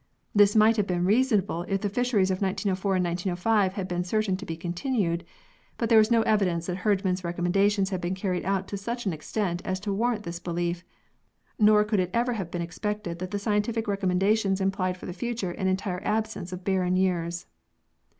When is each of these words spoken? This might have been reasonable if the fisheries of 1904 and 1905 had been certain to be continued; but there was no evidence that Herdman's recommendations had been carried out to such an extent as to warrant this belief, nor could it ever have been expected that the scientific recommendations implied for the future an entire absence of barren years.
This 0.33 0.55
might 0.55 0.77
have 0.77 0.87
been 0.87 1.05
reasonable 1.05 1.61
if 1.67 1.81
the 1.81 1.87
fisheries 1.87 2.31
of 2.31 2.41
1904 2.41 2.95
and 2.95 3.05
1905 3.05 3.73
had 3.73 3.87
been 3.87 4.03
certain 4.03 4.35
to 4.37 4.47
be 4.47 4.57
continued; 4.57 5.23
but 5.77 5.89
there 5.89 5.99
was 5.99 6.09
no 6.09 6.23
evidence 6.23 6.65
that 6.65 6.77
Herdman's 6.77 7.23
recommendations 7.23 7.91
had 7.91 8.01
been 8.01 8.15
carried 8.15 8.43
out 8.43 8.67
to 8.69 8.77
such 8.77 9.05
an 9.05 9.13
extent 9.13 9.61
as 9.63 9.79
to 9.81 9.93
warrant 9.93 10.23
this 10.23 10.39
belief, 10.39 10.83
nor 11.59 11.83
could 11.83 11.99
it 11.99 12.09
ever 12.15 12.33
have 12.33 12.49
been 12.49 12.63
expected 12.63 13.19
that 13.19 13.29
the 13.29 13.37
scientific 13.37 13.87
recommendations 13.87 14.59
implied 14.59 14.97
for 14.97 15.05
the 15.05 15.13
future 15.13 15.51
an 15.51 15.67
entire 15.67 16.01
absence 16.03 16.51
of 16.51 16.63
barren 16.63 16.95
years. 16.95 17.45